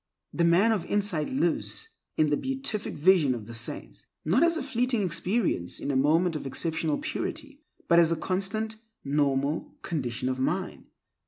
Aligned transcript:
The 0.33 0.43
man 0.43 0.71
of 0.71 0.83
insight 0.87 1.29
lives 1.29 1.87
in 2.17 2.31
the 2.31 2.35
beatific 2.35 2.95
vision 2.95 3.35
of 3.35 3.45
the 3.45 3.53
saints, 3.53 4.03
not 4.25 4.41
as 4.41 4.57
a 4.57 4.63
fleeting 4.63 5.03
experience 5.03 5.79
in 5.79 5.91
a 5.91 5.95
moment 5.95 6.35
of 6.35 6.47
exceptional 6.47 6.97
purity, 6.97 7.61
but 7.87 7.99
as 7.99 8.11
a 8.11 8.15
constant, 8.15 8.77
normal 9.03 9.75
condition 9.83 10.27
of 10.27 10.39
mind. 10.39 10.87